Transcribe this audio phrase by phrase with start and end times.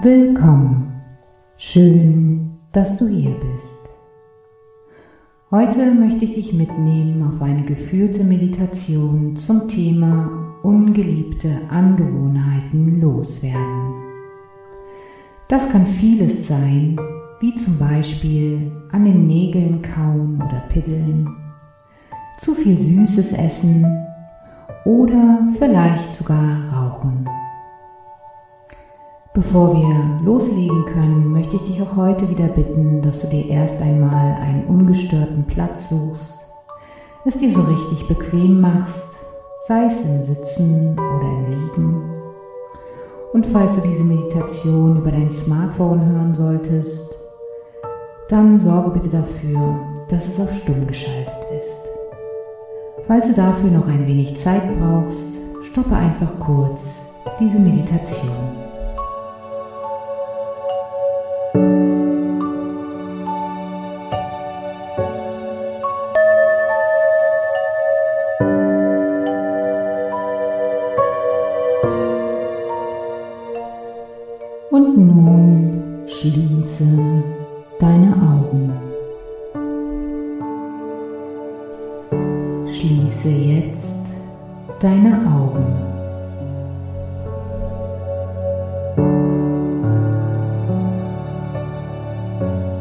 [0.00, 0.94] Willkommen.
[1.58, 3.86] Schön, dass du hier bist.
[5.50, 10.30] Heute möchte ich dich mitnehmen auf eine geführte Meditation zum Thema
[10.62, 13.92] ungeliebte Angewohnheiten loswerden.
[15.48, 16.98] Das kann vieles sein,
[17.40, 21.28] wie zum Beispiel an den Nägeln kauen oder piddeln,
[22.40, 23.84] zu viel Süßes essen
[24.84, 27.28] oder vielleicht sogar rauchen.
[29.34, 33.80] Bevor wir loslegen können, möchte ich dich auch heute wieder bitten, dass du dir erst
[33.80, 36.46] einmal einen ungestörten Platz suchst,
[37.24, 39.16] es dir so richtig bequem machst,
[39.66, 42.12] sei es im Sitzen oder im Liegen.
[43.32, 47.14] Und falls du diese Meditation über dein Smartphone hören solltest,
[48.28, 49.76] dann sorge bitte dafür,
[50.10, 51.41] dass es auf Stumm geschaltet.
[53.06, 58.61] Falls du dafür noch ein wenig Zeit brauchst, stoppe einfach kurz diese Meditation.
[84.82, 85.64] Deine Augen.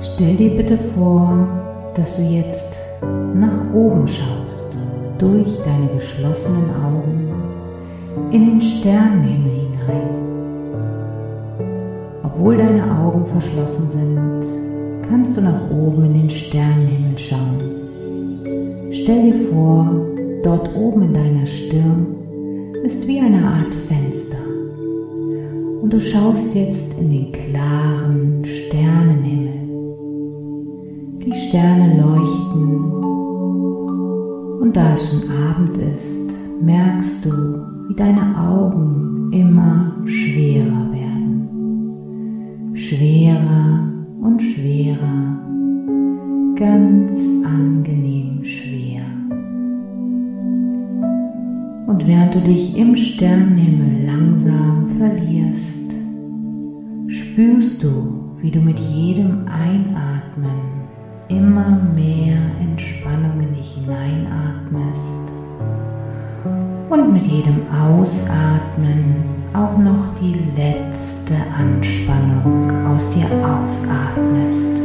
[0.02, 1.48] Stell dir bitte vor,
[1.96, 2.80] dass du jetzt
[3.36, 4.78] nach oben schaust,
[5.20, 7.32] durch deine geschlossenen Augen
[8.32, 10.10] in den Sternenhimmel hinein.
[12.24, 17.62] Obwohl deine Augen verschlossen sind, kannst du nach oben in den Sternenhimmel schauen.
[18.92, 20.12] Stell dir vor,
[20.44, 22.16] dort oben in deiner Stirn
[22.84, 24.38] ist wie eine Art Fenster.
[25.82, 29.52] Und du schaust jetzt in den klaren Sternenhimmel.
[31.26, 32.92] Die Sterne leuchten.
[34.62, 37.32] Und da es schon Abend ist, merkst du,
[37.88, 41.50] wie deine Augen immer schwerer werden.
[42.74, 45.31] Schwerer und schwerer,
[52.34, 55.92] du dich im Sternenhimmel langsam verlierst,
[57.08, 60.88] spürst du, wie du mit jedem Einatmen
[61.28, 65.32] immer mehr Entspannung in dich hineinatmest
[66.90, 69.16] und mit jedem Ausatmen
[69.54, 74.80] auch noch die letzte Anspannung aus dir ausatmest.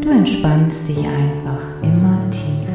[0.00, 2.71] Du entspannst dich einfach immer tiefer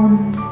[0.00, 0.49] und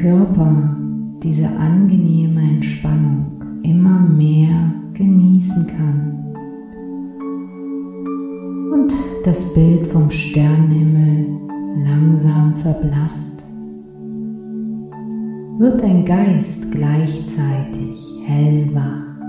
[0.00, 0.76] Körper
[1.22, 6.34] diese angenehme Entspannung immer mehr genießen kann.
[8.72, 8.92] Und
[9.24, 11.26] das Bild vom Sternenhimmel
[11.84, 13.44] langsam verblasst,
[15.58, 19.20] wird dein Geist gleichzeitig hellwach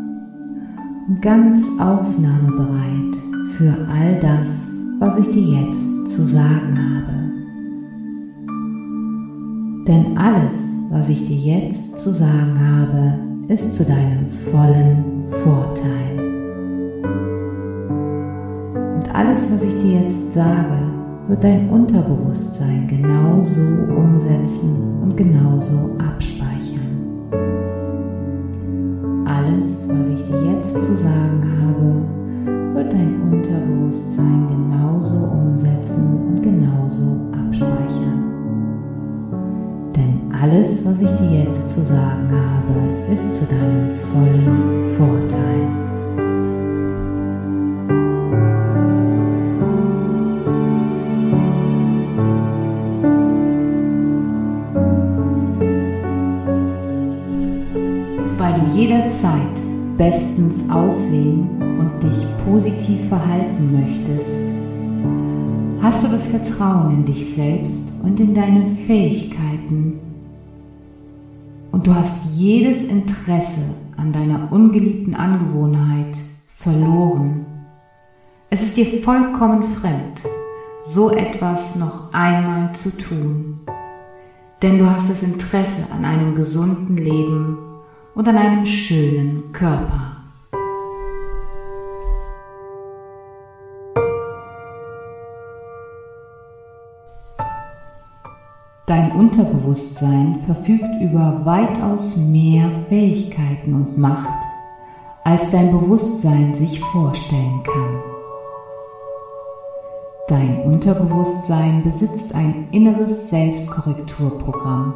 [1.10, 3.16] und ganz aufnahmebereit
[3.58, 4.48] für all das,
[5.00, 7.21] was ich dir jetzt zu sagen habe.
[9.88, 16.20] Denn alles, was ich dir jetzt zu sagen habe, ist zu deinem vollen Vorteil.
[18.96, 20.92] Und alles, was ich dir jetzt sage,
[21.28, 26.61] wird dein Unterbewusstsein genauso umsetzen und genauso abspeichern.
[41.02, 45.68] Was ich dir jetzt zu sagen habe, ist zu deinem vollen Vorteil.
[58.74, 59.42] jederzeit
[59.98, 64.56] bestens aussehen und dich positiv verhalten möchtest,
[65.82, 70.11] hast du das Vertrauen in dich selbst und in deine Fähigkeiten du
[72.42, 76.16] jedes Interesse an deiner ungeliebten Angewohnheit
[76.48, 77.46] verloren.
[78.50, 80.22] Es ist dir vollkommen fremd,
[80.82, 83.60] so etwas noch einmal zu tun,
[84.64, 87.60] denn du hast das Interesse an einem gesunden Leben
[88.16, 90.21] und an einem schönen Körper.
[98.92, 104.28] Dein Unterbewusstsein verfügt über weitaus mehr Fähigkeiten und Macht,
[105.24, 108.02] als dein Bewusstsein sich vorstellen kann.
[110.28, 114.96] Dein Unterbewusstsein besitzt ein inneres Selbstkorrekturprogramm,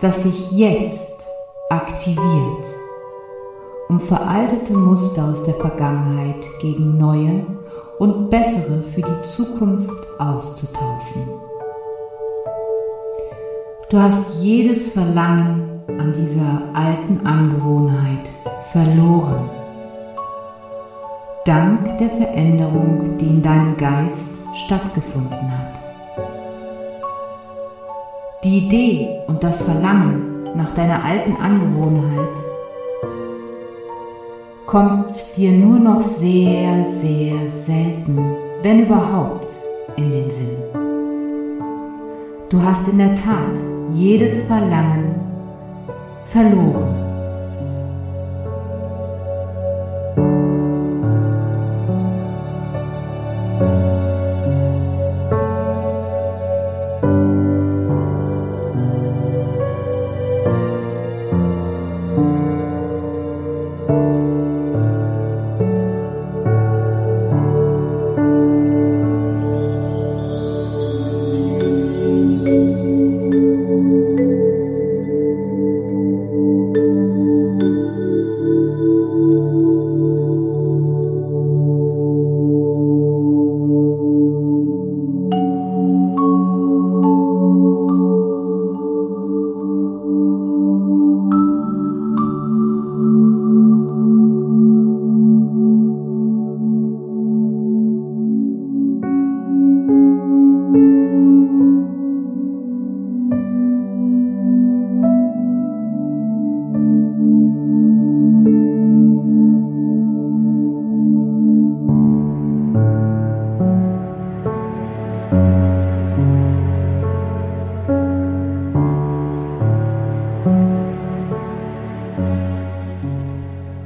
[0.00, 1.26] das sich jetzt
[1.68, 2.64] aktiviert,
[3.90, 7.44] um veraltete Muster aus der Vergangenheit gegen neue
[7.98, 11.31] und bessere für die Zukunft auszutauschen.
[13.92, 18.26] Du hast jedes Verlangen an dieser alten Angewohnheit
[18.72, 19.50] verloren.
[21.44, 25.82] Dank der Veränderung, die in deinem Geist stattgefunden hat.
[28.42, 32.30] Die Idee und das Verlangen nach deiner alten Angewohnheit,
[34.64, 39.48] kommt dir nur noch sehr, sehr selten, wenn überhaupt,
[39.96, 40.81] in den Sinn.
[42.52, 43.58] Du hast in der Tat
[43.94, 45.14] jedes Verlangen
[46.22, 47.01] verloren.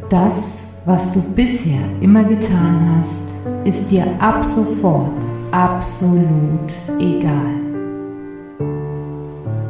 [0.08, 3.34] Das, was du bisher immer getan hast,
[3.64, 7.56] ist dir ab sofort absolut egal.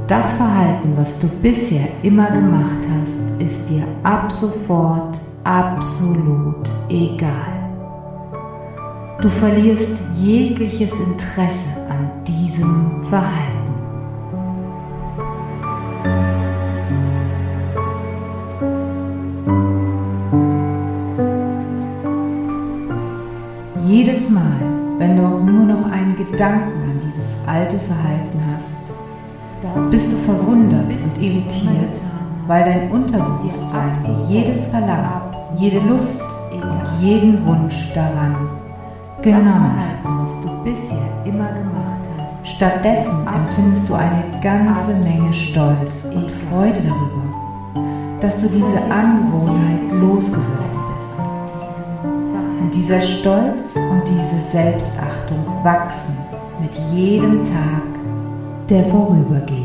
[0.07, 7.71] Das Verhalten, was du bisher immer gemacht hast, ist dir ab sofort absolut egal.
[9.23, 13.56] Du verlierst jegliches Interesse an diesem Verhalten.
[23.89, 24.43] Jedes Mal,
[24.99, 28.83] wenn du auch nur noch einen Gedanken an dieses alte Verhalten hast,
[29.93, 31.95] bist du verwundert und irritiert,
[32.49, 33.93] weil dein Unterbewusstsein
[34.29, 35.21] jedes Verlangen,
[35.61, 38.35] jede Lust und jeden Wunsch daran.
[39.23, 42.49] Genommen hat, was du bisher immer gemacht hast.
[42.49, 47.81] Stattdessen empfindest du eine ganze Menge Stolz und Freude darüber,
[48.21, 50.66] dass du diese Angewohnheit losgeworden
[52.77, 56.15] dieser Stolz und diese Selbstachtung wachsen
[56.61, 57.83] mit jedem Tag,
[58.69, 59.57] der vorübergeht.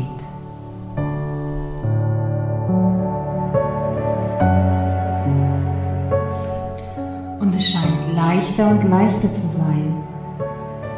[7.38, 9.94] Und es scheint leichter und leichter zu sein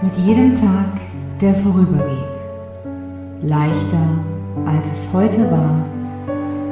[0.00, 1.00] mit jedem Tag,
[1.40, 2.24] der vorübergeht.
[3.42, 4.08] Leichter,
[4.66, 5.84] als es heute war,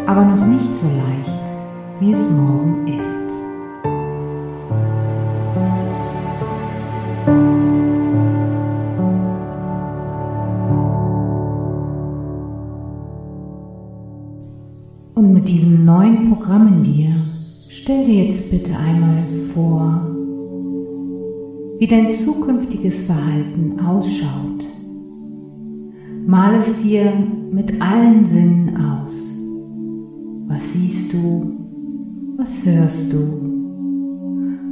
[0.07, 1.43] aber noch nicht so leicht,
[2.01, 3.12] wie es morgen ist.
[21.83, 24.65] Wie dein zukünftiges Verhalten ausschaut.
[26.25, 27.13] Mal es dir
[27.51, 29.37] mit allen Sinnen aus.
[30.47, 31.57] Was siehst du?
[32.37, 33.19] Was hörst du?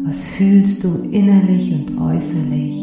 [0.04, 2.76] Was fühlst du innerlich und äußerlich?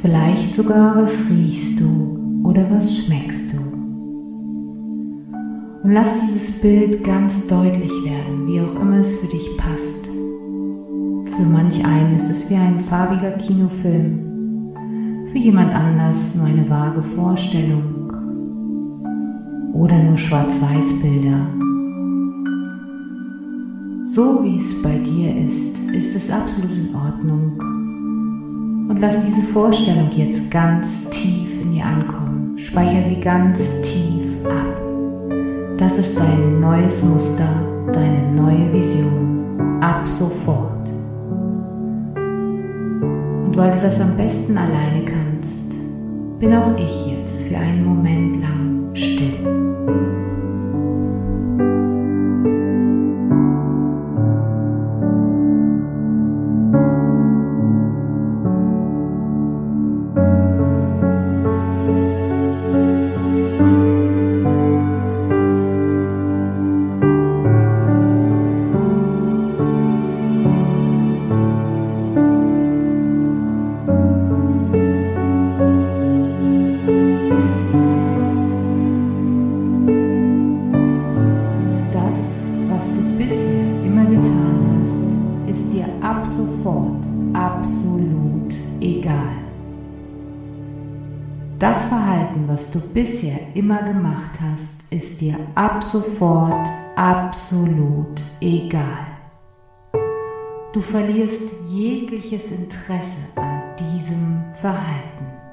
[0.00, 3.58] Vielleicht sogar, was riechst du oder was schmeckst du?
[5.82, 10.03] Und lass dieses Bild ganz deutlich werden, wie auch immer es für dich passt.
[11.36, 14.72] Für manch einen ist es wie ein farbiger Kinofilm,
[15.32, 18.12] für jemand anders nur eine vage Vorstellung
[19.72, 21.48] oder nur Schwarz-Weiß-Bilder.
[24.04, 27.58] So wie es bei dir ist, ist es absolut in Ordnung.
[28.88, 32.56] Und lass diese Vorstellung jetzt ganz tief in dir ankommen.
[32.56, 34.80] Speicher sie ganz tief ab.
[35.78, 37.48] Das ist dein neues Muster,
[37.92, 40.73] deine neue Vision ab sofort.
[43.54, 45.76] Und weil du das am besten alleine kannst,
[46.40, 49.33] bin auch ich jetzt für einen Moment lang still.
[93.54, 99.06] Immer gemacht hast, ist dir ab sofort absolut egal.
[100.72, 105.43] Du verlierst jegliches Interesse an diesem Verhalten.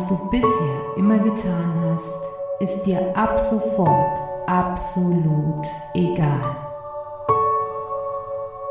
[0.00, 2.24] Was du bisher immer getan hast,
[2.60, 6.56] ist dir ab sofort absolut egal.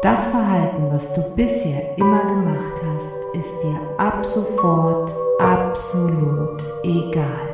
[0.01, 7.49] Das Verhalten, was du bisher immer gemacht hast, ist dir ab sofort absolut egal.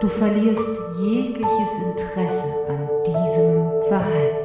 [0.00, 4.43] Du verlierst jegliches Interesse an diesem Verhalten.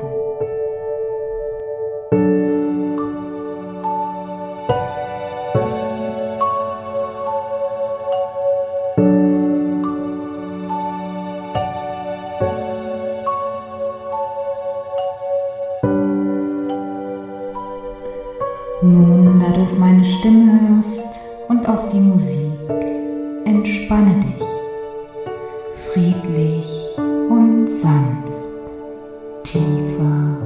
[29.52, 30.38] Tiefer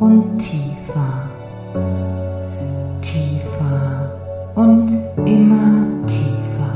[0.00, 1.28] und tiefer,
[3.00, 4.10] tiefer
[4.56, 4.90] und
[5.24, 6.74] immer tiefer.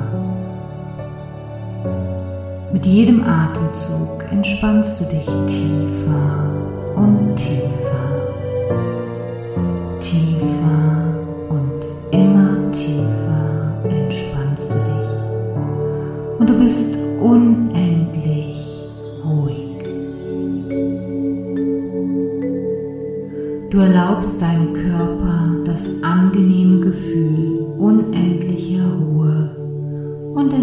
[2.72, 6.54] Mit jedem Atemzug entspannst du dich tiefer
[6.94, 7.99] und tiefer.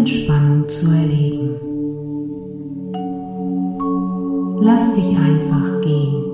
[0.08, 1.56] Entspannung zu erleben.
[4.62, 6.24] Lass dich einfach gehen.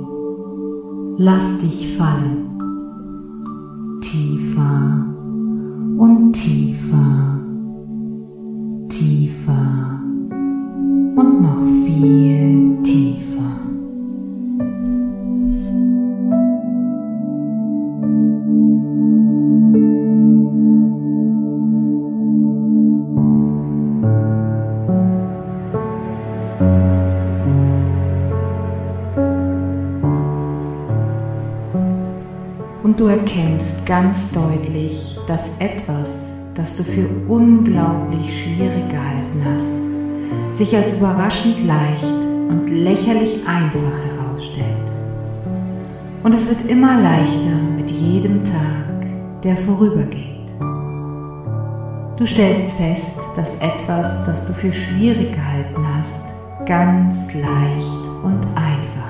[1.19, 2.51] Lass dich fallen.
[4.01, 5.07] Tiefer
[5.99, 7.41] und tiefer,
[8.91, 9.54] tiefer
[32.97, 40.93] Du erkennst ganz deutlich, dass etwas, das du für unglaublich schwierig gehalten hast, sich als
[40.93, 42.05] überraschend leicht
[42.49, 44.93] und lächerlich einfach herausstellt.
[46.23, 50.53] Und es wird immer leichter mit jedem Tag, der vorübergeht.
[52.17, 56.33] Du stellst fest, dass etwas, das du für schwierig gehalten hast,
[56.65, 59.04] ganz leicht und einfach.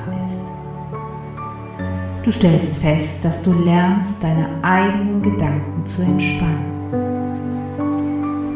[2.25, 6.73] Du stellst fest, dass du lernst, deine eigenen Gedanken zu entspannen.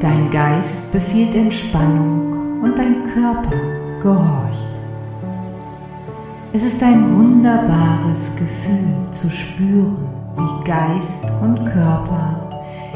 [0.00, 3.60] Dein Geist befiehlt Entspannung und dein Körper
[4.00, 4.80] gehorcht.
[6.54, 12.48] Es ist ein wunderbares Gefühl zu spüren, wie Geist und Körper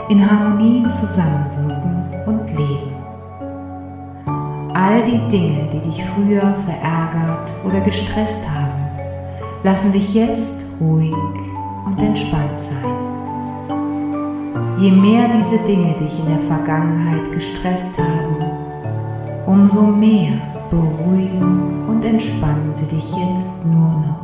[0.08, 2.96] in Harmonie zusammenwirken und leben.
[4.72, 8.71] All die Dinge, die dich früher verärgert oder gestresst haben,
[9.62, 11.14] lassen dich jetzt ruhig
[11.86, 13.12] und entspannt sein.
[14.78, 18.36] Je mehr diese Dinge dich in der Vergangenheit gestresst haben,
[19.46, 20.32] umso mehr
[20.70, 24.22] beruhigen und entspannen sie dich jetzt nur noch.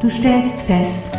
[0.00, 1.18] Du stellst fest,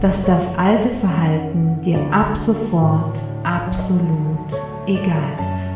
[0.00, 4.48] dass das alte Verhalten dir ab sofort absolut
[4.86, 5.67] egal ist.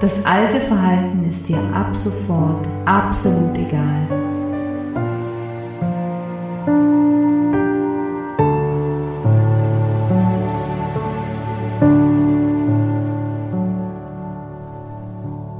[0.00, 4.08] Das alte Verhalten ist dir ab sofort absolut egal.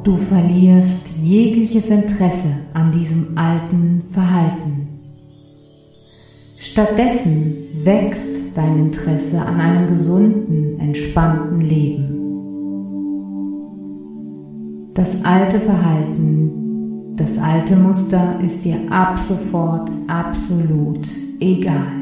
[0.03, 4.88] Du verlierst jegliches Interesse an diesem alten Verhalten.
[6.59, 12.19] Stattdessen wächst dein Interesse an einem gesunden, entspannten Leben.
[14.94, 21.07] Das alte Verhalten, das alte Muster ist dir ab sofort absolut
[21.38, 21.92] egal.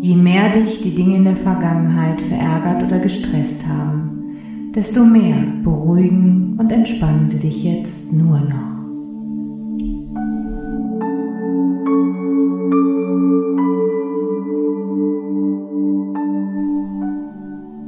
[0.00, 6.56] Je mehr dich die Dinge in der Vergangenheit verärgert oder gestresst haben, desto mehr beruhigen
[6.58, 8.80] und entspannen sie dich jetzt nur noch.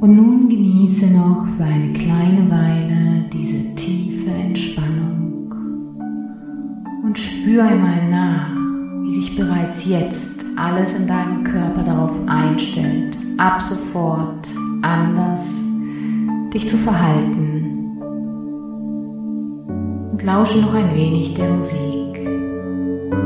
[0.01, 2.82] Und nun genieße noch für eine kleine Weile
[3.33, 5.51] diese tiefe Entspannung
[7.03, 8.51] und spür einmal nach,
[9.01, 14.47] wie sich bereits jetzt alles in deinem Körper darauf einstellt, ab sofort
[14.83, 15.49] anders
[16.53, 17.97] dich zu verhalten.
[20.11, 22.29] Und lausche noch ein wenig der Musik,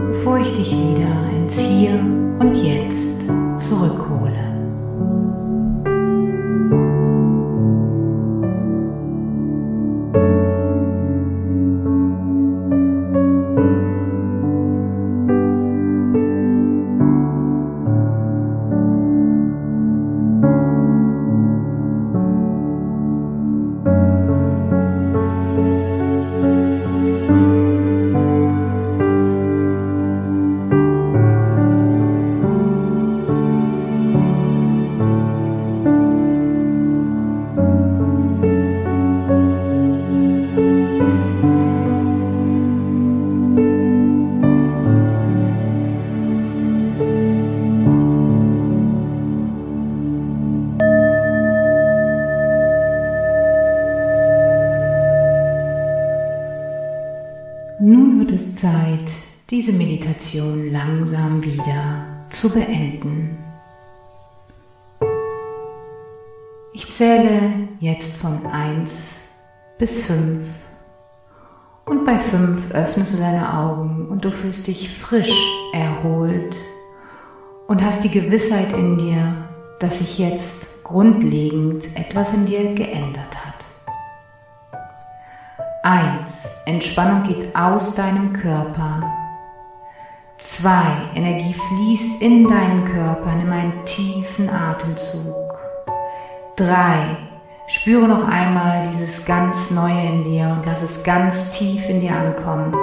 [0.07, 1.99] bevor ich dich wieder ins Hier
[2.39, 4.56] und Jetzt zurückhole.
[66.97, 69.29] Zähle jetzt von 1
[69.77, 70.47] bis 5
[71.85, 75.39] und bei 5 öffnest du deine Augen und du fühlst dich frisch
[75.73, 76.57] erholt
[77.67, 79.31] und hast die Gewissheit in dir,
[79.79, 84.81] dass sich jetzt grundlegend etwas in dir geändert hat.
[85.83, 86.63] 1.
[86.65, 89.03] Entspannung geht aus deinem Körper.
[90.39, 90.83] Zwei,
[91.13, 93.35] Energie fließt in deinen Körper.
[93.35, 95.46] Nimm einen tiefen Atemzug.
[96.57, 97.15] Drei,
[97.67, 102.15] spüre noch einmal dieses ganz Neue in dir und lass es ganz tief in dir
[102.15, 102.73] ankommen.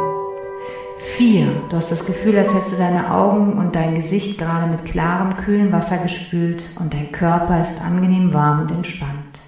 [0.97, 4.85] Vier, du hast das Gefühl, als hättest du deine Augen und dein Gesicht gerade mit
[4.85, 9.41] klarem, kühlen Wasser gespült und dein Körper ist angenehm warm und entspannt.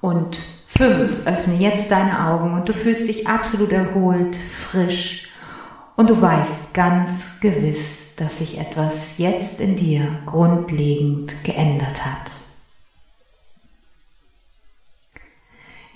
[0.00, 5.30] Und fünf, öffne jetzt deine Augen und du fühlst dich absolut erholt, frisch
[5.94, 12.45] und du weißt ganz gewiss, dass sich etwas jetzt in dir grundlegend geändert hat.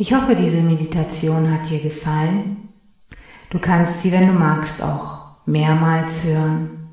[0.01, 2.71] Ich hoffe, diese Meditation hat dir gefallen.
[3.51, 6.89] Du kannst sie, wenn du magst, auch mehrmals hören.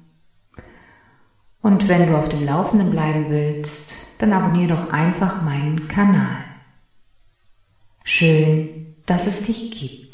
[1.62, 6.44] Und wenn du auf dem Laufenden bleiben willst, dann abonniere doch einfach meinen Kanal.
[8.04, 10.07] Schön, dass es dich gibt.